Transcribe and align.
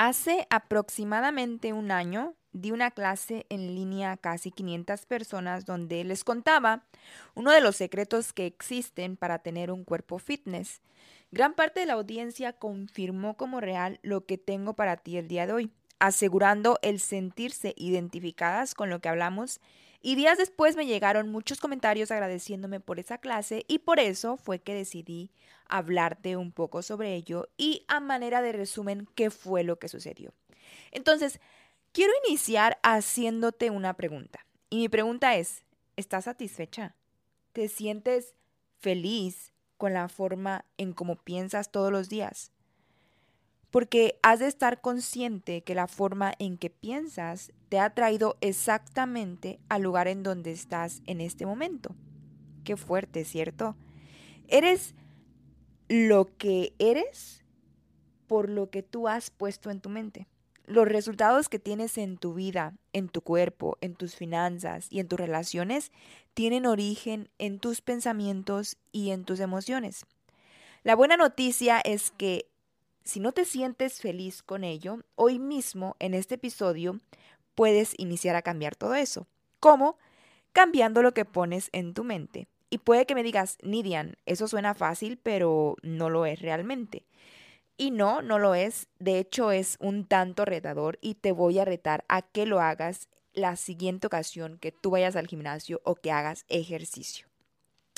Hace 0.00 0.46
aproximadamente 0.48 1.72
un 1.72 1.90
año 1.90 2.36
di 2.52 2.70
una 2.70 2.92
clase 2.92 3.46
en 3.48 3.74
línea 3.74 4.12
a 4.12 4.16
casi 4.16 4.52
500 4.52 5.06
personas 5.06 5.66
donde 5.66 6.04
les 6.04 6.22
contaba 6.22 6.84
uno 7.34 7.50
de 7.50 7.60
los 7.60 7.74
secretos 7.74 8.32
que 8.32 8.46
existen 8.46 9.16
para 9.16 9.40
tener 9.40 9.72
un 9.72 9.82
cuerpo 9.82 10.20
fitness. 10.20 10.82
Gran 11.32 11.54
parte 11.54 11.80
de 11.80 11.86
la 11.86 11.94
audiencia 11.94 12.52
confirmó 12.52 13.36
como 13.36 13.60
real 13.60 13.98
lo 14.02 14.24
que 14.24 14.38
tengo 14.38 14.74
para 14.74 14.98
ti 14.98 15.16
el 15.16 15.26
día 15.26 15.48
de 15.48 15.54
hoy, 15.54 15.72
asegurando 15.98 16.78
el 16.82 17.00
sentirse 17.00 17.74
identificadas 17.76 18.76
con 18.76 18.90
lo 18.90 19.00
que 19.00 19.08
hablamos 19.08 19.60
y 20.00 20.14
días 20.14 20.38
después 20.38 20.76
me 20.76 20.86
llegaron 20.86 21.30
muchos 21.30 21.60
comentarios 21.60 22.10
agradeciéndome 22.10 22.80
por 22.80 22.98
esa 22.98 23.18
clase 23.18 23.64
y 23.68 23.80
por 23.80 23.98
eso 23.98 24.36
fue 24.36 24.60
que 24.60 24.74
decidí 24.74 25.30
hablarte 25.68 26.36
un 26.36 26.52
poco 26.52 26.82
sobre 26.82 27.14
ello 27.14 27.48
y 27.56 27.84
a 27.88 28.00
manera 28.00 28.40
de 28.40 28.52
resumen 28.52 29.08
qué 29.14 29.30
fue 29.30 29.64
lo 29.64 29.78
que 29.78 29.88
sucedió. 29.88 30.32
Entonces, 30.92 31.40
quiero 31.92 32.12
iniciar 32.26 32.78
haciéndote 32.82 33.70
una 33.70 33.94
pregunta. 33.94 34.46
Y 34.70 34.76
mi 34.78 34.88
pregunta 34.88 35.36
es, 35.36 35.64
¿estás 35.96 36.24
satisfecha? 36.24 36.94
¿Te 37.52 37.68
sientes 37.68 38.34
feliz 38.78 39.52
con 39.76 39.94
la 39.94 40.08
forma 40.08 40.64
en 40.76 40.92
cómo 40.92 41.16
piensas 41.16 41.72
todos 41.72 41.90
los 41.90 42.08
días? 42.08 42.52
Porque 43.70 44.18
has 44.22 44.40
de 44.40 44.46
estar 44.46 44.80
consciente 44.80 45.62
que 45.62 45.74
la 45.74 45.86
forma 45.86 46.32
en 46.38 46.56
que 46.56 46.70
piensas 46.70 47.52
te 47.68 47.78
ha 47.78 47.90
traído 47.90 48.36
exactamente 48.40 49.58
al 49.68 49.82
lugar 49.82 50.08
en 50.08 50.22
donde 50.22 50.52
estás 50.52 51.02
en 51.06 51.20
este 51.20 51.44
momento. 51.44 51.94
Qué 52.64 52.76
fuerte, 52.76 53.24
¿cierto? 53.24 53.76
Eres 54.48 54.94
lo 55.88 56.36
que 56.36 56.74
eres 56.78 57.44
por 58.26 58.48
lo 58.48 58.70
que 58.70 58.82
tú 58.82 59.08
has 59.08 59.30
puesto 59.30 59.70
en 59.70 59.80
tu 59.80 59.88
mente. 59.88 60.26
Los 60.66 60.86
resultados 60.86 61.48
que 61.48 61.58
tienes 61.58 61.96
en 61.96 62.18
tu 62.18 62.34
vida, 62.34 62.74
en 62.92 63.08
tu 63.08 63.22
cuerpo, 63.22 63.78
en 63.80 63.94
tus 63.94 64.14
finanzas 64.14 64.86
y 64.90 65.00
en 65.00 65.08
tus 65.08 65.18
relaciones 65.18 65.92
tienen 66.34 66.66
origen 66.66 67.30
en 67.38 67.58
tus 67.58 67.80
pensamientos 67.80 68.76
y 68.92 69.10
en 69.10 69.24
tus 69.24 69.40
emociones. 69.40 70.04
La 70.84 70.94
buena 70.94 71.16
noticia 71.16 71.80
es 71.80 72.10
que 72.10 72.46
si 73.08 73.20
no 73.20 73.32
te 73.32 73.46
sientes 73.46 74.02
feliz 74.02 74.42
con 74.42 74.64
ello, 74.64 74.98
hoy 75.14 75.38
mismo 75.38 75.96
en 75.98 76.12
este 76.12 76.34
episodio 76.34 77.00
puedes 77.54 77.94
iniciar 77.96 78.36
a 78.36 78.42
cambiar 78.42 78.76
todo 78.76 78.94
eso. 78.94 79.26
¿Cómo? 79.60 79.96
Cambiando 80.52 81.00
lo 81.00 81.14
que 81.14 81.24
pones 81.24 81.70
en 81.72 81.94
tu 81.94 82.04
mente. 82.04 82.48
Y 82.68 82.76
puede 82.76 83.06
que 83.06 83.14
me 83.14 83.22
digas, 83.22 83.56
Nidian, 83.62 84.16
eso 84.26 84.46
suena 84.46 84.74
fácil, 84.74 85.16
pero 85.16 85.76
no 85.80 86.10
lo 86.10 86.26
es 86.26 86.42
realmente. 86.42 87.06
Y 87.78 87.92
no, 87.92 88.20
no 88.20 88.38
lo 88.38 88.54
es. 88.54 88.88
De 88.98 89.18
hecho, 89.18 89.52
es 89.52 89.78
un 89.80 90.04
tanto 90.04 90.44
retador 90.44 90.98
y 91.00 91.14
te 91.14 91.32
voy 91.32 91.58
a 91.58 91.64
retar 91.64 92.04
a 92.08 92.20
que 92.20 92.44
lo 92.44 92.60
hagas 92.60 93.08
la 93.32 93.56
siguiente 93.56 94.06
ocasión 94.06 94.58
que 94.58 94.70
tú 94.70 94.90
vayas 94.90 95.16
al 95.16 95.28
gimnasio 95.28 95.80
o 95.82 95.94
que 95.94 96.12
hagas 96.12 96.44
ejercicio. 96.50 97.26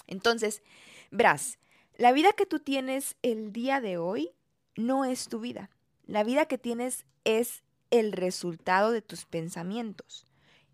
Entonces, 0.06 0.62
verás, 1.10 1.58
la 1.96 2.12
vida 2.12 2.32
que 2.32 2.46
tú 2.46 2.60
tienes 2.60 3.16
el 3.22 3.52
día 3.52 3.80
de 3.80 3.98
hoy 3.98 4.30
no 4.76 5.04
es 5.04 5.28
tu 5.28 5.40
vida. 5.40 5.70
La 6.06 6.24
vida 6.24 6.46
que 6.46 6.58
tienes 6.58 7.04
es 7.24 7.62
el 7.90 8.12
resultado 8.12 8.90
de 8.90 9.02
tus 9.02 9.24
pensamientos. 9.24 10.26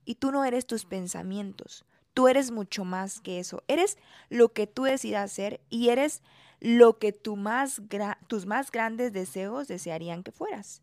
Y 0.04 0.16
tú 0.16 0.30
no 0.30 0.44
eres 0.44 0.66
tus 0.66 0.84
pensamientos. 0.84 1.84
Tú 2.14 2.28
eres 2.28 2.50
mucho 2.50 2.84
más 2.84 3.20
que 3.20 3.38
eso. 3.38 3.62
Eres 3.68 3.98
lo 4.30 4.52
que 4.52 4.66
tú 4.66 4.84
decidas 4.84 5.24
hacer 5.24 5.60
y 5.68 5.88
eres 5.88 6.22
lo 6.60 6.98
que 6.98 7.12
tus 7.12 7.36
más 7.36 7.80
grandes 8.70 9.12
deseos 9.12 9.68
desearían 9.68 10.22
que 10.22 10.32
fueras. 10.32 10.82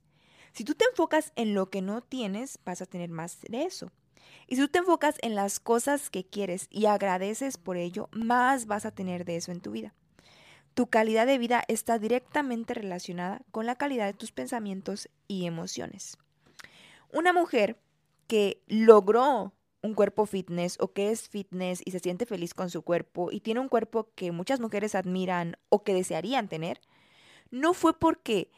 Si 0.53 0.63
tú 0.63 0.75
te 0.75 0.85
enfocas 0.85 1.33
en 1.35 1.55
lo 1.55 1.71
que 1.71 1.81
no 1.81 2.01
tienes, 2.01 2.59
vas 2.63 2.81
a 2.81 2.85
tener 2.85 3.09
más 3.09 3.41
de 3.41 3.63
eso. 3.63 3.91
Y 4.47 4.55
si 4.55 4.61
tú 4.61 4.67
te 4.67 4.79
enfocas 4.79 5.15
en 5.21 5.33
las 5.33 5.59
cosas 5.59 6.09
que 6.09 6.25
quieres 6.25 6.67
y 6.69 6.85
agradeces 6.85 7.57
por 7.57 7.77
ello, 7.77 8.09
más 8.11 8.67
vas 8.67 8.85
a 8.85 8.91
tener 8.91 9.25
de 9.25 9.37
eso 9.37 9.51
en 9.51 9.61
tu 9.61 9.71
vida. 9.71 9.95
Tu 10.73 10.87
calidad 10.87 11.27
de 11.27 11.37
vida 11.37 11.63
está 11.67 11.99
directamente 11.99 12.73
relacionada 12.73 13.41
con 13.51 13.65
la 13.65 13.75
calidad 13.75 14.07
de 14.07 14.13
tus 14.13 14.31
pensamientos 14.31 15.09
y 15.27 15.45
emociones. 15.45 16.17
Una 17.11 17.31
mujer 17.31 17.79
que 18.27 18.63
logró 18.67 19.53
un 19.83 19.93
cuerpo 19.93 20.25
fitness 20.25 20.77
o 20.79 20.93
que 20.93 21.11
es 21.11 21.29
fitness 21.29 21.81
y 21.85 21.91
se 21.91 21.99
siente 21.99 22.25
feliz 22.25 22.53
con 22.53 22.69
su 22.69 22.81
cuerpo 22.81 23.31
y 23.31 23.41
tiene 23.41 23.59
un 23.59 23.67
cuerpo 23.67 24.09
que 24.15 24.31
muchas 24.31 24.59
mujeres 24.59 24.95
admiran 24.95 25.57
o 25.69 25.83
que 25.83 25.93
desearían 25.93 26.47
tener, 26.47 26.79
no 27.51 27.73
fue 27.73 27.99
porque 27.99 28.49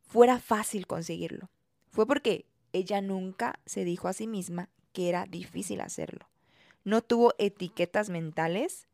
fuera 0.00 0.38
fácil 0.40 0.86
conseguirlo, 0.86 1.48
fue 1.90 2.06
porque 2.06 2.46
ella 2.72 3.00
nunca 3.00 3.60
se 3.64 3.84
dijo 3.84 4.08
a 4.08 4.12
sí 4.12 4.26
misma 4.26 4.68
que 4.92 5.08
era 5.08 5.24
difícil 5.24 5.80
hacerlo. 5.80 6.28
No 6.84 7.00
tuvo 7.00 7.32
etiquetas 7.38 8.10
mentales 8.10 8.88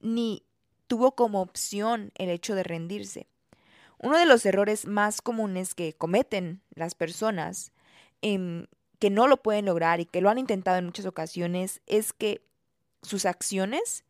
ni 0.00 0.44
tuvo 0.86 1.12
como 1.12 1.40
opción 1.40 2.12
el 2.16 2.30
hecho 2.30 2.54
de 2.54 2.62
rendirse. 2.62 3.26
Uno 3.98 4.18
de 4.18 4.26
los 4.26 4.44
errores 4.44 4.86
más 4.86 5.22
comunes 5.22 5.74
que 5.74 5.94
cometen 5.94 6.60
las 6.74 6.94
personas 6.94 7.72
em, 8.22 8.66
que 8.98 9.10
no 9.10 9.28
lo 9.28 9.42
pueden 9.42 9.66
lograr 9.66 10.00
y 10.00 10.06
que 10.06 10.20
lo 10.20 10.30
han 10.30 10.38
intentado 10.38 10.78
en 10.78 10.86
muchas 10.86 11.06
ocasiones 11.06 11.80
es 11.86 12.12
que 12.12 12.42
sus 13.02 13.26
acciones 13.26 14.04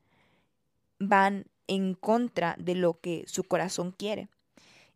van 0.99 1.47
en 1.67 1.95
contra 1.95 2.57
de 2.59 2.75
lo 2.75 3.01
que 3.01 3.25
su 3.27 3.45
corazón 3.45 3.93
quiere. 3.93 4.29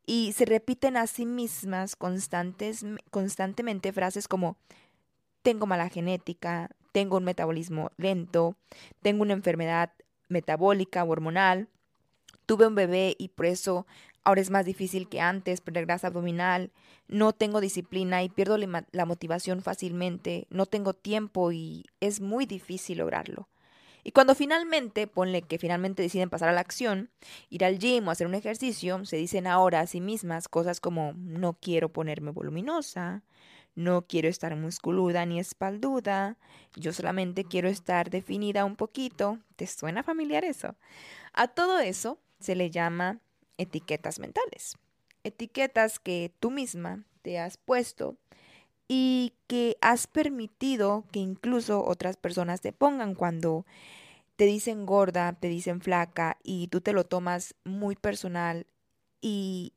Y 0.07 0.33
se 0.33 0.47
repiten 0.47 0.97
a 0.97 1.07
sí 1.07 1.27
mismas 1.27 1.95
constantes, 1.97 2.85
constantemente 3.11 3.93
frases 3.93 4.27
como 4.27 4.57
tengo 5.43 5.67
mala 5.67 5.89
genética, 5.89 6.71
tengo 6.93 7.19
un 7.19 7.25
metabolismo 7.25 7.91
lento, 7.97 8.57
tengo 9.03 9.23
una 9.23 9.35
enfermedad 9.35 9.93
metabólica 10.29 11.05
o 11.05 11.11
hormonal, 11.11 11.69
tuve 12.47 12.67
un 12.67 12.75
bebé 12.75 13.15
y 13.19 13.29
por 13.29 13.47
eso 13.47 13.87
ahora 14.25 14.41
es 14.41 14.51
más 14.51 14.65
difícil 14.65 15.09
que 15.09 15.21
antes 15.21 15.61
perder 15.61 15.87
grasa 15.87 16.09
abdominal, 16.09 16.71
no 17.09 17.33
tengo 17.33 17.61
disciplina 17.61 18.23
y 18.23 18.29
pierdo 18.29 18.59
la 18.59 19.07
motivación 19.07 19.63
fácilmente, 19.63 20.47
no 20.51 20.67
tengo 20.67 20.93
tiempo 20.93 21.53
y 21.53 21.87
es 22.01 22.21
muy 22.21 22.45
difícil 22.45 22.99
lograrlo. 22.99 23.49
Y 24.05 24.13
cuando 24.13 24.35
finalmente, 24.35 25.07
ponle 25.07 25.43
que 25.43 25.59
finalmente 25.59 26.03
deciden 26.03 26.31
pasar 26.31 26.49
a 26.49 26.53
la 26.53 26.61
acción, 26.61 27.11
ir 27.51 27.65
al 27.65 27.79
gym 27.79 28.09
o 28.09 28.11
hacer 28.11 28.27
un 28.27 28.35
ejercicio, 28.35 29.05
se 29.05 29.17
dicen 29.17 29.47
ahora 29.47 29.81
a 29.81 29.87
sí 29.87 30.01
mismas 30.01 30.49
cosas 30.49 30.81
como 30.81 31.13
no 31.17 31.55
quiero 31.55 31.93
ponerme 31.93 32.31
voluminosa, 32.31 33.23
no 33.75 34.03
quiero 34.03 34.29
estar 34.29 34.57
musculuda 34.57 35.25
ni 35.25 35.39
espalduda, 35.39 36.37
yo 36.75 36.93
solamente 36.93 37.45
quiero 37.45 37.69
estar 37.69 38.11
definida 38.11 38.65
un 38.65 38.75
poquito. 38.75 39.39
¿Te 39.57 39.67
suena 39.67 40.03
familiar 40.03 40.45
eso? 40.45 40.75
A 41.33 41.49
todo 41.49 41.79
eso 41.79 42.19
se 42.41 42.57
le 42.57 42.71
llama 42.71 43.21
etiquetas 43.57 44.19
mentales. 44.19 44.77
Etiquetas 45.23 45.99
que 45.99 46.33
tú 46.41 46.51
misma 46.51 47.05
te 47.23 47.39
has 47.39 47.57
puesto 47.57 48.17
y 48.89 49.35
que 49.47 49.77
has 49.83 50.07
permitido 50.07 51.05
que 51.13 51.21
incluso 51.21 51.85
otras 51.85 52.17
personas 52.17 52.63
te 52.63 52.73
pongan 52.73 53.15
cuando 53.15 53.67
te 54.37 54.47
dicen 54.47 54.87
gorda, 54.87 55.35
te 55.35 55.49
dicen 55.49 55.81
flaca 55.81 56.39
y 56.43 56.69
tú 56.69 56.81
te 56.81 56.93
lo 56.93 57.05
tomas 57.05 57.55
muy 57.65 57.97
personal 57.97 58.67
y 59.21 59.75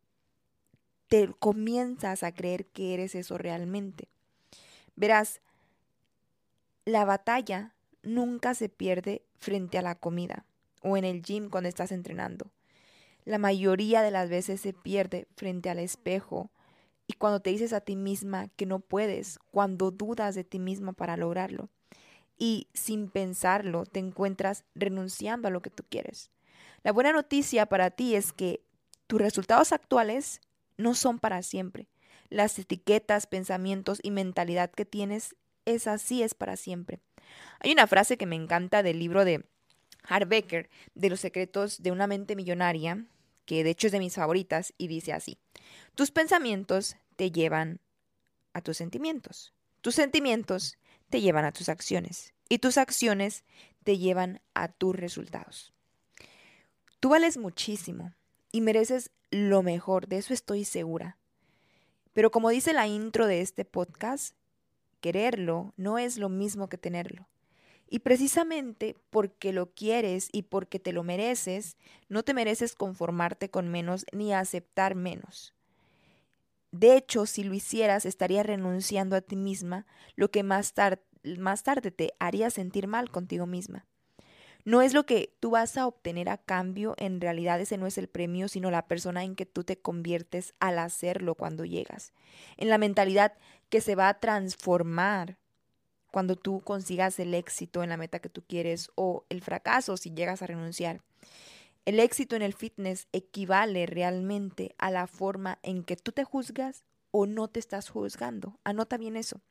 te 1.08 1.28
comienzas 1.40 2.24
a 2.24 2.31
creer 2.31 2.66
que 2.68 2.94
eres 2.94 3.16
eso 3.16 3.38
realmente. 3.38 4.08
Verás, 4.96 5.42
la 6.86 7.04
batalla 7.04 7.74
nunca 8.02 8.54
se 8.54 8.69
pierde 8.69 9.24
frente 9.38 9.78
a 9.78 9.81
la 9.81 9.96
comida 9.96 10.46
o 10.81 10.96
en 10.96 11.04
el 11.04 11.22
gym 11.22 11.50
cuando 11.50 11.68
estás 11.68 11.92
entrenando. 11.92 12.52
La 13.25 13.38
mayoría 13.38 14.02
de 14.02 14.12
las 14.12 14.30
veces 14.30 14.62
se 14.62 14.74
pierde 14.74 15.28
frente 15.36 15.69
al 15.69 15.80
espejo 15.80 16.50
y 17.12 17.13
cuando 17.13 17.42
te 17.42 17.50
dices 17.50 17.74
a 17.74 17.81
ti 17.81 17.98
misma 17.98 18.48
que 18.56 18.66
no 18.66 18.80
puedes, 18.80 19.38
cuando 19.52 19.92
dudas 19.92 20.34
de 20.34 20.46
ti 20.46 20.60
misma 20.60 20.94
para 20.94 21.18
lograrlo 21.18 21.68
y 22.38 22.69
sin 22.74 23.10
pensarlo 23.10 23.86
te 23.86 24.00
encuentras 24.00 24.63
renunciando 24.75 25.50
a 25.50 25.52
lo 25.52 25.62
que 25.62 25.69
tú 25.69 25.84
quieres. 25.90 26.31
La 26.84 26.94
buena 26.94 27.12
noticia 27.12 27.66
para 27.66 27.92
ti 27.92 28.16
es 28.16 28.31
que 28.31 28.63
tus 29.08 29.19
resultados 29.19 29.74
actuales 29.74 30.40
no 30.78 30.96
son 30.96 31.19
para 31.19 31.44
siempre. 31.44 31.90
Las 32.30 32.58
etiquetas, 32.58 33.28
pensamientos 33.28 34.00
y 34.02 34.12
mentalidad 34.12 34.72
que 34.72 34.86
tienes, 34.86 35.36
es 35.66 35.88
así, 35.88 36.24
es 36.24 36.34
para 36.34 36.56
siempre. 36.56 37.02
Hay 37.60 37.74
una 37.74 37.88
frase 37.88 38.16
que 38.16 38.25
me 38.25 38.38
encanta 38.38 38.84
del 38.84 39.00
libro 39.00 39.25
de 39.25 39.44
Harbecker, 40.04 40.69
de 40.96 41.10
los 41.10 41.19
secretos 41.19 41.84
de 41.84 41.92
una 41.92 42.08
mente 42.08 42.38
millonaria, 42.38 43.06
que 43.45 43.63
de 43.63 43.71
hecho 43.71 43.88
es 43.88 43.93
de 43.93 43.99
mis 43.99 44.15
favoritas, 44.15 44.73
y 44.77 44.88
dice 44.88 45.13
así, 45.13 45.38
tus 45.95 46.11
pensamientos 46.11 46.95
te 47.15 47.31
llevan 47.31 47.79
a 48.53 48.61
tus 48.61 48.77
sentimientos, 48.77 49.53
tus 49.81 49.95
sentimientos 49.95 50.77
te 51.09 51.21
llevan 51.21 51.45
a 51.45 51.51
tus 51.51 51.69
acciones, 51.69 52.33
y 52.49 52.59
tus 52.59 52.77
acciones 52.77 53.43
te 53.83 53.97
llevan 53.97 54.41
a 54.53 54.67
tus 54.67 54.95
resultados. 54.95 55.73
Tú 56.99 57.09
vales 57.09 57.38
muchísimo 57.38 58.13
y 58.51 58.61
mereces 58.61 59.11
lo 59.31 59.63
mejor, 59.63 60.07
de 60.07 60.17
eso 60.17 60.33
estoy 60.33 60.65
segura. 60.65 61.17
Pero 62.13 62.29
como 62.29 62.49
dice 62.49 62.73
la 62.73 62.88
intro 62.88 63.25
de 63.25 63.41
este 63.41 63.65
podcast, 63.65 64.35
quererlo 64.99 65.73
no 65.77 65.97
es 65.97 66.17
lo 66.17 66.29
mismo 66.29 66.67
que 66.67 66.77
tenerlo. 66.77 67.27
Y 67.93 67.99
precisamente 67.99 68.95
porque 69.09 69.51
lo 69.51 69.73
quieres 69.73 70.29
y 70.31 70.43
porque 70.43 70.79
te 70.79 70.93
lo 70.93 71.03
mereces, 71.03 71.75
no 72.07 72.23
te 72.23 72.33
mereces 72.33 72.73
conformarte 72.73 73.49
con 73.49 73.67
menos 73.67 74.05
ni 74.13 74.33
aceptar 74.33 74.95
menos. 74.95 75.53
De 76.71 76.95
hecho, 76.95 77.25
si 77.25 77.43
lo 77.43 77.53
hicieras, 77.53 78.05
estarías 78.05 78.45
renunciando 78.45 79.17
a 79.17 79.21
ti 79.21 79.35
misma, 79.35 79.85
lo 80.15 80.31
que 80.31 80.41
más, 80.41 80.73
más 81.38 81.63
tarde 81.63 81.91
te 81.91 82.13
haría 82.17 82.49
sentir 82.49 82.88
mal 82.88 83.11
contigo 83.11 83.45
misma. 83.45 83.85
No 84.63 84.81
es 84.81 84.93
lo 84.93 85.05
que 85.05 85.35
tú 85.41 85.49
vas 85.49 85.75
a 85.75 85.85
obtener 85.85 86.29
a 86.29 86.38
cambio, 86.38 86.95
en 86.97 87.19
realidad 87.19 87.59
ese 87.59 87.77
no 87.77 87.88
es 87.88 87.97
el 87.97 88.07
premio, 88.07 88.47
sino 88.47 88.71
la 88.71 88.88
persona 88.88 89.25
en 89.25 89.35
que 89.35 89.45
tú 89.45 89.65
te 89.65 89.77
conviertes 89.77 90.53
al 90.61 90.79
hacerlo 90.79 91.35
cuando 91.35 91.65
llegas. 91.65 92.13
En 92.55 92.69
la 92.69 92.77
mentalidad 92.77 93.33
que 93.67 93.81
se 93.81 93.95
va 93.95 94.07
a 94.07 94.21
transformar 94.21 95.40
cuando 96.12 96.36
tú 96.36 96.62
consigas 96.62 97.19
el 97.19 97.34
éxito 97.34 97.84
en 97.84 97.90
la 97.90 97.98
meta 97.98 98.19
que 98.19 98.30
tú 98.30 98.44
quieres 98.48 98.92
o 98.96 99.25
el 99.30 99.42
fracaso 99.42 99.98
si 99.98 100.12
llegas 100.12 100.42
a 100.42 100.48
renunciar. 100.48 101.02
El 101.86 102.00
éxito 102.00 102.36
en 102.36 102.44
el 102.44 102.54
fitness 102.54 103.08
equivale 103.12 103.88
realmente 103.88 104.75
a 104.78 104.92
la 104.92 105.08
forma 105.08 105.58
en 105.63 105.84
que 105.84 105.96
tú 105.96 106.12
te 106.12 106.24
juzgas 106.24 106.84
o 107.10 107.25
no 107.25 107.48
te 107.48 107.60
estás 107.60 107.90
juzgando. 107.90 108.60
Anota 108.63 108.98
bien 108.98 109.16
eso. 109.16 109.42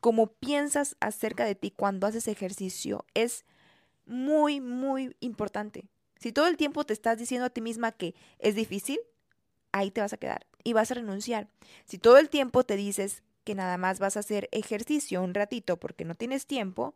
Como 0.00 0.28
piensas 0.28 0.96
acerca 1.00 1.44
de 1.44 1.54
ti 1.54 1.70
cuando 1.70 2.06
haces 2.06 2.28
ejercicio 2.28 3.04
es 3.14 3.44
muy, 4.06 4.60
muy 4.60 5.14
importante. 5.20 5.88
Si 6.18 6.32
todo 6.32 6.46
el 6.46 6.56
tiempo 6.56 6.84
te 6.84 6.94
estás 6.94 7.18
diciendo 7.18 7.46
a 7.46 7.50
ti 7.50 7.60
misma 7.60 7.92
que 7.92 8.14
es 8.38 8.54
difícil, 8.54 8.98
ahí 9.72 9.90
te 9.90 10.00
vas 10.00 10.12
a 10.12 10.16
quedar 10.16 10.46
y 10.64 10.72
vas 10.72 10.90
a 10.90 10.94
renunciar. 10.94 11.48
Si 11.84 11.98
todo 11.98 12.18
el 12.18 12.30
tiempo 12.30 12.64
te 12.64 12.76
dices 12.76 13.22
que 13.48 13.54
nada 13.54 13.78
más 13.78 13.98
vas 13.98 14.18
a 14.18 14.20
hacer 14.20 14.46
ejercicio 14.52 15.22
un 15.22 15.32
ratito 15.32 15.78
porque 15.78 16.04
no 16.04 16.14
tienes 16.14 16.44
tiempo, 16.44 16.94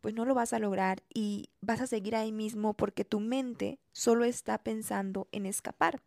pues 0.00 0.14
no 0.14 0.24
lo 0.24 0.36
vas 0.36 0.52
a 0.52 0.60
lograr 0.60 1.02
y 1.12 1.50
vas 1.62 1.80
a 1.80 1.88
seguir 1.88 2.14
ahí 2.14 2.30
mismo 2.30 2.74
porque 2.74 3.04
tu 3.04 3.18
mente 3.18 3.80
solo 3.90 4.24
está 4.24 4.58
pensando 4.58 5.26
en 5.32 5.46
escapar. 5.46 6.00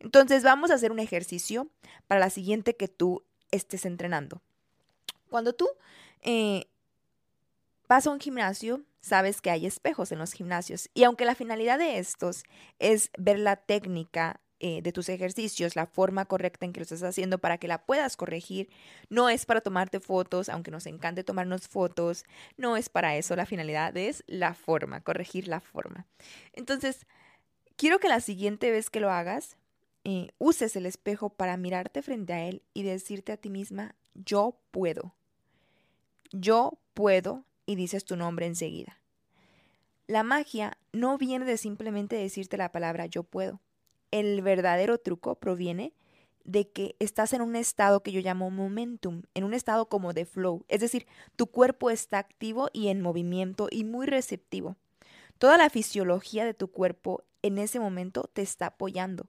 Entonces 0.00 0.42
vamos 0.42 0.70
a 0.70 0.74
hacer 0.74 0.92
un 0.92 0.98
ejercicio 0.98 1.70
para 2.08 2.20
la 2.20 2.28
siguiente 2.28 2.76
que 2.76 2.88
tú 2.88 3.24
estés 3.50 3.86
entrenando. 3.86 4.42
Cuando 5.30 5.54
tú 5.54 5.66
eh, 6.20 6.66
vas 7.88 8.06
a 8.06 8.10
un 8.10 8.20
gimnasio, 8.20 8.82
sabes 9.00 9.40
que 9.40 9.48
hay 9.48 9.64
espejos 9.64 10.12
en 10.12 10.18
los 10.18 10.34
gimnasios 10.34 10.90
y 10.92 11.04
aunque 11.04 11.24
la 11.24 11.34
finalidad 11.34 11.78
de 11.78 11.98
estos 11.98 12.44
es 12.78 13.10
ver 13.16 13.38
la 13.38 13.56
técnica 13.56 14.42
eh, 14.62 14.82
de 14.82 14.92
tus 14.92 15.08
ejercicios, 15.08 15.74
la 15.74 15.86
forma 15.86 16.26
correcta 16.26 16.66
en 16.66 16.74
que 16.74 16.80
lo 16.80 16.82
estás 16.82 17.02
haciendo 17.02 17.38
para 17.38 17.56
que 17.56 17.66
la 17.66 17.86
puedas 17.86 18.18
corregir. 18.18 18.68
No 19.08 19.30
es 19.30 19.46
para 19.46 19.62
tomarte 19.62 20.00
fotos, 20.00 20.50
aunque 20.50 20.70
nos 20.70 20.84
encante 20.84 21.24
tomarnos 21.24 21.66
fotos, 21.66 22.24
no 22.58 22.76
es 22.76 22.90
para 22.90 23.16
eso, 23.16 23.34
la 23.36 23.46
finalidad 23.46 23.96
es 23.96 24.22
la 24.26 24.52
forma, 24.52 25.00
corregir 25.00 25.48
la 25.48 25.60
forma. 25.60 26.06
Entonces, 26.52 27.06
quiero 27.76 28.00
que 28.00 28.08
la 28.08 28.20
siguiente 28.20 28.70
vez 28.70 28.90
que 28.90 29.00
lo 29.00 29.10
hagas, 29.10 29.56
eh, 30.04 30.28
uses 30.36 30.76
el 30.76 30.84
espejo 30.84 31.30
para 31.30 31.56
mirarte 31.56 32.02
frente 32.02 32.34
a 32.34 32.44
él 32.46 32.60
y 32.74 32.82
decirte 32.82 33.32
a 33.32 33.38
ti 33.38 33.48
misma, 33.48 33.94
yo 34.14 34.58
puedo. 34.72 35.14
Yo 36.32 36.78
puedo 36.92 37.46
y 37.64 37.76
dices 37.76 38.04
tu 38.04 38.14
nombre 38.14 38.44
enseguida. 38.44 38.98
La 40.06 40.22
magia 40.22 40.76
no 40.92 41.16
viene 41.16 41.46
de 41.46 41.56
simplemente 41.56 42.16
decirte 42.16 42.58
la 42.58 42.72
palabra 42.72 43.06
yo 43.06 43.22
puedo 43.22 43.58
el 44.10 44.42
verdadero 44.42 44.98
truco 44.98 45.36
proviene 45.36 45.92
de 46.44 46.68
que 46.68 46.96
estás 46.98 47.32
en 47.32 47.42
un 47.42 47.54
estado 47.54 48.02
que 48.02 48.12
yo 48.12 48.20
llamo 48.20 48.50
momentum, 48.50 49.22
en 49.34 49.44
un 49.44 49.54
estado 49.54 49.88
como 49.88 50.12
de 50.12 50.24
flow, 50.24 50.64
es 50.68 50.80
decir, 50.80 51.06
tu 51.36 51.46
cuerpo 51.46 51.90
está 51.90 52.18
activo 52.18 52.68
y 52.72 52.88
en 52.88 53.02
movimiento 53.02 53.68
y 53.70 53.84
muy 53.84 54.06
receptivo. 54.06 54.76
Toda 55.38 55.56
la 55.56 55.70
fisiología 55.70 56.44
de 56.44 56.54
tu 56.54 56.68
cuerpo 56.68 57.24
en 57.42 57.58
ese 57.58 57.80
momento 57.80 58.28
te 58.32 58.42
está 58.42 58.66
apoyando. 58.66 59.26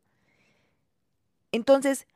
Entonces, 1.51 2.07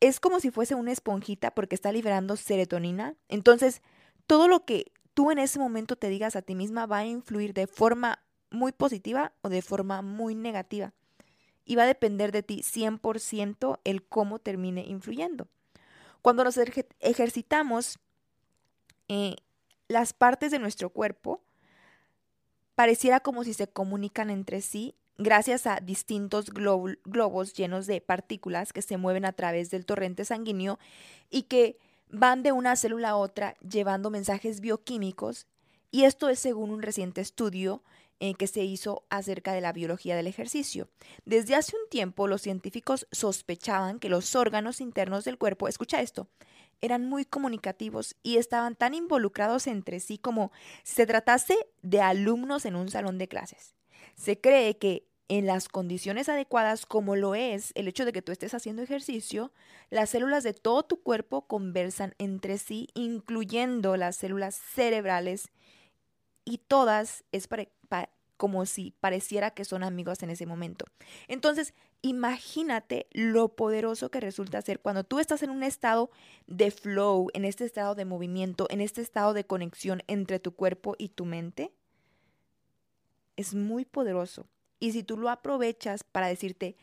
es 0.00 0.20
como 0.20 0.40
si 0.40 0.50
fuese 0.50 0.74
una 0.74 0.92
esponjita 0.92 1.52
porque 1.52 1.74
está 1.74 1.92
liberando 1.92 2.36
serotonina. 2.36 3.14
Entonces, 3.28 3.80
todo 4.26 4.48
lo 4.48 4.64
que 4.64 4.92
tú 5.14 5.30
en 5.30 5.38
ese 5.38 5.58
momento 5.58 5.96
te 5.96 6.08
digas 6.08 6.36
a 6.36 6.42
ti 6.42 6.54
misma 6.54 6.86
va 6.86 6.98
a 6.98 7.06
influir 7.06 7.54
de 7.54 7.66
forma 7.66 8.18
muy 8.50 8.72
positiva 8.72 9.32
o 9.42 9.48
de 9.48 9.62
forma 9.62 10.02
muy 10.02 10.34
negativa 10.34 10.92
y 11.66 11.76
va 11.76 11.82
a 11.82 11.86
depender 11.86 12.32
de 12.32 12.42
ti 12.42 12.62
100% 12.62 13.80
el 13.84 14.02
cómo 14.02 14.38
termine 14.38 14.82
influyendo. 14.86 15.48
Cuando 16.22 16.44
nos 16.44 16.58
ejercitamos, 17.00 17.98
eh, 19.08 19.36
las 19.88 20.12
partes 20.12 20.50
de 20.50 20.58
nuestro 20.58 20.90
cuerpo 20.90 21.42
pareciera 22.74 23.20
como 23.20 23.44
si 23.44 23.52
se 23.52 23.68
comunican 23.68 24.30
entre 24.30 24.62
sí 24.62 24.94
gracias 25.18 25.66
a 25.66 25.80
distintos 25.80 26.50
globos 26.50 27.54
llenos 27.54 27.86
de 27.86 28.00
partículas 28.00 28.72
que 28.72 28.82
se 28.82 28.96
mueven 28.96 29.24
a 29.24 29.32
través 29.32 29.70
del 29.70 29.86
torrente 29.86 30.24
sanguíneo 30.24 30.78
y 31.30 31.42
que 31.44 31.78
van 32.10 32.42
de 32.42 32.52
una 32.52 32.76
célula 32.76 33.10
a 33.10 33.16
otra 33.16 33.56
llevando 33.68 34.10
mensajes 34.10 34.60
bioquímicos. 34.60 35.46
Y 35.90 36.04
esto 36.04 36.28
es 36.28 36.38
según 36.38 36.70
un 36.70 36.82
reciente 36.82 37.20
estudio 37.20 37.82
eh, 38.20 38.34
que 38.34 38.46
se 38.46 38.64
hizo 38.64 39.04
acerca 39.10 39.52
de 39.52 39.60
la 39.60 39.72
biología 39.72 40.16
del 40.16 40.26
ejercicio. 40.26 40.88
Desde 41.24 41.54
hace 41.54 41.76
un 41.76 41.88
tiempo 41.90 42.28
los 42.28 42.42
científicos 42.42 43.06
sospechaban 43.12 43.98
que 43.98 44.08
los 44.08 44.34
órganos 44.34 44.80
internos 44.80 45.24
del 45.24 45.38
cuerpo, 45.38 45.68
escucha 45.68 46.00
esto, 46.00 46.28
eran 46.80 47.06
muy 47.06 47.24
comunicativos 47.24 48.16
y 48.22 48.36
estaban 48.36 48.74
tan 48.74 48.94
involucrados 48.94 49.66
entre 49.66 50.00
sí 50.00 50.18
como 50.18 50.52
si 50.82 50.94
se 50.94 51.06
tratase 51.06 51.56
de 51.82 52.00
alumnos 52.00 52.64
en 52.64 52.76
un 52.76 52.90
salón 52.90 53.18
de 53.18 53.28
clases. 53.28 53.74
Se 54.14 54.40
cree 54.40 54.76
que 54.78 55.06
en 55.28 55.46
las 55.46 55.68
condiciones 55.68 56.28
adecuadas, 56.28 56.86
como 56.86 57.16
lo 57.16 57.34
es 57.34 57.72
el 57.74 57.88
hecho 57.88 58.04
de 58.04 58.12
que 58.12 58.22
tú 58.22 58.32
estés 58.32 58.54
haciendo 58.54 58.82
ejercicio, 58.82 59.52
las 59.90 60.10
células 60.10 60.44
de 60.44 60.54
todo 60.54 60.84
tu 60.84 61.02
cuerpo 61.02 61.46
conversan 61.46 62.14
entre 62.18 62.58
sí, 62.58 62.88
incluyendo 62.94 63.96
las 63.96 64.16
células 64.16 64.54
cerebrales, 64.54 65.48
y 66.46 66.58
todas 66.58 67.24
es 67.32 67.48
como 68.38 68.66
si 68.66 68.92
pareciera 69.00 69.50
que 69.50 69.64
son 69.64 69.82
amigos 69.82 70.22
en 70.22 70.30
ese 70.30 70.46
momento. 70.46 70.86
Entonces, 71.26 71.74
imagínate 72.02 73.08
lo 73.12 73.48
poderoso 73.48 74.10
que 74.10 74.20
resulta 74.20 74.62
ser 74.62 74.80
cuando 74.80 75.04
tú 75.04 75.18
estás 75.18 75.42
en 75.42 75.50
un 75.50 75.62
estado 75.62 76.10
de 76.46 76.70
flow, 76.70 77.28
en 77.34 77.44
este 77.44 77.64
estado 77.64 77.94
de 77.94 78.04
movimiento, 78.04 78.66
en 78.70 78.80
este 78.80 79.02
estado 79.02 79.34
de 79.34 79.44
conexión 79.44 80.02
entre 80.06 80.38
tu 80.38 80.54
cuerpo 80.54 80.94
y 80.98 81.08
tu 81.08 81.24
mente. 81.24 81.72
Es 83.36 83.54
muy 83.54 83.84
poderoso. 83.84 84.46
Y 84.78 84.92
si 84.92 85.02
tú 85.02 85.16
lo 85.16 85.30
aprovechas 85.30 86.04
para 86.04 86.28
decirte, 86.28 86.76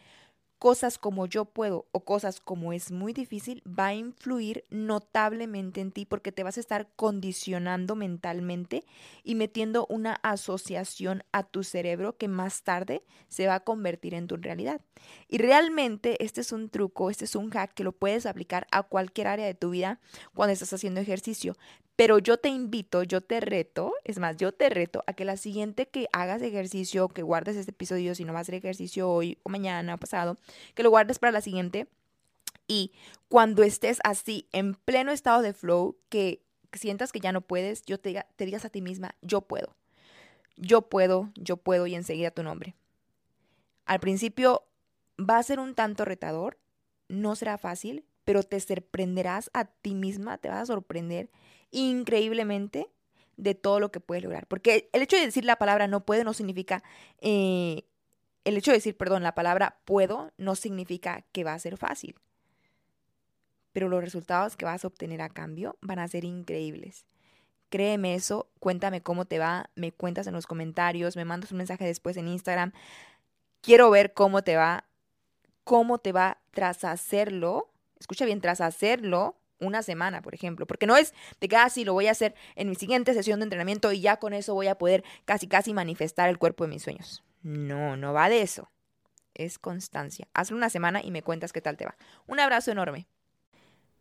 cosas 0.64 0.98
como 0.98 1.26
yo 1.26 1.44
puedo 1.44 1.88
o 1.92 2.06
cosas 2.06 2.40
como 2.40 2.72
es 2.72 2.90
muy 2.90 3.12
difícil 3.12 3.62
va 3.68 3.88
a 3.88 3.96
influir 3.96 4.64
notablemente 4.70 5.82
en 5.82 5.92
ti 5.92 6.06
porque 6.06 6.32
te 6.32 6.42
vas 6.42 6.56
a 6.56 6.62
estar 6.62 6.88
condicionando 6.96 7.98
mentalmente 7.98 8.86
y 9.26 9.36
metiendo 9.36 9.86
una 9.90 10.14
asociación 10.24 11.26
a 11.34 11.44
tu 11.44 11.66
cerebro 11.66 12.16
que 12.16 12.30
más 12.30 12.64
tarde 12.64 13.04
se 13.28 13.46
va 13.46 13.56
a 13.56 13.60
convertir 13.66 14.14
en 14.14 14.28
tu 14.28 14.38
realidad. 14.38 14.80
Y 15.28 15.38
realmente 15.40 16.24
este 16.24 16.40
es 16.40 16.54
un 16.54 16.70
truco, 16.70 17.10
este 17.10 17.26
es 17.26 17.36
un 17.36 17.50
hack 17.50 17.74
que 17.74 17.84
lo 17.84 17.92
puedes 17.92 18.26
aplicar 18.26 18.66
a 18.72 18.84
cualquier 18.84 19.28
área 19.28 19.46
de 19.46 19.56
tu 19.56 19.72
vida 19.72 20.00
cuando 20.34 20.54
estás 20.54 20.72
haciendo 20.72 21.02
ejercicio. 21.02 21.58
Pero 21.96 22.18
yo 22.18 22.38
te 22.38 22.50
invito, 22.50 23.04
yo 23.04 23.22
te 23.22 23.40
reto, 23.40 23.94
es 24.04 24.18
más, 24.18 24.38
yo 24.38 24.52
te 24.52 24.70
reto 24.70 25.04
a 25.06 25.14
que 25.14 25.26
la 25.26 25.38
siguiente 25.38 25.88
que 25.88 26.08
hagas 26.12 26.42
ejercicio, 26.42 27.08
que 27.08 27.22
guardes 27.22 27.56
este 27.56 27.72
episodio, 27.72 28.16
si 28.16 28.26
no 28.26 28.34
vas 28.34 28.40
a 28.40 28.42
hacer 28.42 28.56
ejercicio 28.56 29.10
hoy 29.10 29.38
o 29.44 29.50
mañana 29.50 29.94
o 29.94 29.98
pasado, 30.00 30.38
que 30.74 30.82
lo 30.82 30.90
guardes 30.90 31.20
para 31.20 31.32
la 31.32 31.42
siguiente. 31.42 31.88
Y 32.68 32.94
cuando 33.30 33.62
estés 33.62 34.00
así, 34.04 34.48
en 34.54 34.74
pleno 34.74 35.12
estado 35.12 35.44
de 35.44 35.54
flow, 35.54 35.98
que 36.10 36.44
sientas 36.72 37.12
que 37.12 37.20
ya 37.20 37.32
no 37.32 37.42
puedes, 37.42 37.84
yo 37.86 38.00
te, 38.00 38.26
te 38.36 38.46
digas 38.46 38.66
a 38.66 38.70
ti 38.70 38.82
misma, 38.82 39.16
yo 39.22 39.42
puedo. 39.42 39.76
Yo 40.56 40.84
puedo, 40.84 41.32
yo 41.36 41.58
puedo 41.58 41.86
y 41.86 41.94
enseguida 41.94 42.32
tu 42.32 42.42
nombre. 42.42 42.76
Al 43.86 44.00
principio 44.00 44.64
va 45.20 45.38
a 45.38 45.44
ser 45.44 45.60
un 45.60 45.76
tanto 45.76 46.06
retador, 46.06 46.58
no 47.08 47.36
será 47.36 47.58
fácil, 47.58 48.06
pero 48.24 48.44
te 48.44 48.60
sorprenderás 48.60 49.50
a 49.54 49.66
ti 49.66 49.96
misma, 49.96 50.38
te 50.38 50.50
vas 50.50 50.60
a 50.60 50.66
sorprender 50.66 51.30
increíblemente 51.72 52.90
de 53.38 53.56
todo 53.56 53.80
lo 53.80 53.92
que 53.92 54.00
puedes 54.00 54.24
lograr. 54.24 54.48
Porque 54.48 54.90
el 54.94 55.02
hecho 55.02 55.18
de 55.18 55.26
decir 55.26 55.46
la 55.46 55.58
palabra 55.58 55.88
no 55.88 56.06
puede 56.06 56.24
no 56.24 56.34
significa, 56.34 56.84
eh, 57.22 57.84
el 58.44 58.58
hecho 58.58 58.72
de 58.72 58.78
decir, 58.78 58.96
perdón, 58.98 59.24
la 59.24 59.36
palabra 59.36 59.80
puedo 59.86 60.32
no 60.38 60.56
significa 60.56 61.26
que 61.32 61.44
va 61.44 61.54
a 61.54 61.60
ser 61.60 61.78
fácil. 61.78 62.16
Pero 63.72 63.90
los 63.90 64.04
resultados 64.04 64.56
que 64.56 64.66
vas 64.66 64.84
a 64.84 64.88
obtener 64.88 65.22
a 65.22 65.30
cambio 65.30 65.78
van 65.82 66.00
a 66.00 66.08
ser 66.08 66.26
increíbles. 66.26 67.06
Créeme 67.70 68.14
eso, 68.14 68.52
cuéntame 68.60 69.02
cómo 69.02 69.26
te 69.26 69.40
va, 69.40 69.72
me 69.74 69.92
cuentas 69.92 70.28
en 70.28 70.34
los 70.34 70.46
comentarios, 70.46 71.16
me 71.16 71.26
mandas 71.26 71.52
un 71.52 71.58
mensaje 71.58 71.86
después 71.86 72.18
en 72.18 72.28
Instagram. 72.28 72.72
Quiero 73.62 73.90
ver 73.90 74.14
cómo 74.14 74.44
te 74.44 74.56
va, 74.56 74.86
cómo 75.64 75.98
te 75.98 76.12
va 76.12 76.38
tras 76.52 76.84
hacerlo. 76.84 77.73
Escucha 78.04 78.26
bien, 78.26 78.42
tras 78.42 78.60
hacerlo 78.60 79.38
una 79.62 79.82
semana, 79.82 80.22
por 80.22 80.36
ejemplo, 80.36 80.68
porque 80.68 80.86
no 80.86 80.98
es 80.98 81.14
de 81.40 81.56
así 81.56 81.84
ah, 81.84 81.86
lo 81.86 81.94
voy 81.94 82.08
a 82.08 82.12
hacer 82.12 82.36
en 82.58 82.68
mi 82.68 82.76
siguiente 82.76 83.14
sesión 83.14 83.40
de 83.40 83.46
entrenamiento 83.46 83.94
y 83.94 84.02
ya 84.02 84.18
con 84.18 84.34
eso 84.34 84.54
voy 84.54 84.68
a 84.68 84.78
poder 84.78 85.06
casi, 85.24 85.48
casi 85.48 85.74
manifestar 85.74 86.28
el 86.28 86.38
cuerpo 86.38 86.66
de 86.66 86.72
mis 86.72 86.84
sueños. 86.84 87.24
No, 87.44 87.96
no 87.96 88.12
va 88.12 88.28
de 88.28 88.42
eso. 88.42 88.70
Es 89.36 89.58
constancia. 89.58 90.28
Hazlo 90.34 90.58
una 90.58 90.70
semana 90.70 91.02
y 91.02 91.12
me 91.12 91.24
cuentas 91.24 91.54
qué 91.54 91.62
tal 91.62 91.78
te 91.78 91.86
va. 91.86 91.96
Un 92.28 92.42
abrazo 92.42 92.72
enorme. 92.72 93.08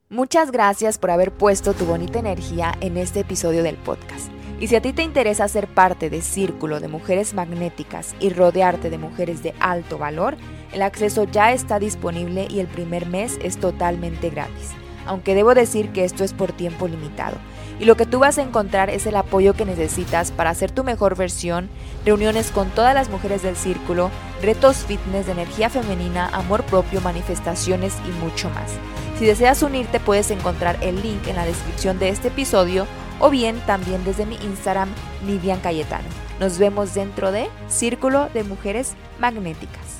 Muchas 0.08 0.50
gracias 0.50 0.98
por 0.98 1.12
haber 1.12 1.30
puesto 1.30 1.72
tu 1.72 1.86
bonita 1.86 2.18
energía 2.18 2.74
en 2.80 2.96
este 2.96 3.20
episodio 3.20 3.62
del 3.62 3.76
podcast. 3.76 4.32
Y 4.58 4.66
si 4.66 4.74
a 4.74 4.82
ti 4.82 4.92
te 4.92 5.04
interesa 5.04 5.46
ser 5.46 5.68
parte 5.68 6.10
de 6.10 6.22
Círculo 6.22 6.80
de 6.80 6.88
Mujeres 6.88 7.34
Magnéticas 7.34 8.16
y 8.18 8.30
rodearte 8.30 8.90
de 8.90 8.98
mujeres 8.98 9.44
de 9.44 9.54
alto 9.60 9.96
valor, 9.96 10.36
el 10.72 10.82
acceso 10.82 11.24
ya 11.24 11.52
está 11.52 11.78
disponible 11.78 12.46
y 12.50 12.60
el 12.60 12.66
primer 12.66 13.06
mes 13.06 13.38
es 13.42 13.58
totalmente 13.58 14.30
gratis 14.30 14.70
aunque 15.06 15.34
debo 15.34 15.54
decir 15.54 15.90
que 15.90 16.04
esto 16.04 16.24
es 16.24 16.32
por 16.32 16.52
tiempo 16.52 16.88
limitado. 16.88 17.36
Y 17.80 17.84
lo 17.84 17.96
que 17.96 18.06
tú 18.06 18.20
vas 18.20 18.38
a 18.38 18.42
encontrar 18.42 18.90
es 18.90 19.06
el 19.06 19.16
apoyo 19.16 19.54
que 19.54 19.64
necesitas 19.64 20.30
para 20.30 20.50
hacer 20.50 20.70
tu 20.70 20.84
mejor 20.84 21.16
versión, 21.16 21.68
reuniones 22.04 22.50
con 22.50 22.70
todas 22.70 22.94
las 22.94 23.08
mujeres 23.08 23.42
del 23.42 23.56
círculo, 23.56 24.10
retos 24.40 24.84
fitness 24.84 25.26
de 25.26 25.32
energía 25.32 25.68
femenina, 25.68 26.28
amor 26.28 26.62
propio, 26.64 27.00
manifestaciones 27.00 27.94
y 28.06 28.24
mucho 28.24 28.50
más. 28.50 28.72
Si 29.18 29.26
deseas 29.26 29.62
unirte 29.62 30.00
puedes 30.00 30.30
encontrar 30.30 30.78
el 30.80 31.02
link 31.02 31.26
en 31.26 31.36
la 31.36 31.46
descripción 31.46 31.98
de 31.98 32.08
este 32.08 32.28
episodio 32.28 32.86
o 33.18 33.30
bien 33.30 33.60
también 33.66 34.04
desde 34.04 34.26
mi 34.26 34.36
Instagram, 34.36 34.88
Nidian 35.26 35.60
Cayetano. 35.60 36.08
Nos 36.40 36.58
vemos 36.58 36.94
dentro 36.94 37.30
de 37.30 37.48
Círculo 37.68 38.28
de 38.34 38.42
Mujeres 38.44 38.94
Magnéticas. 39.20 39.91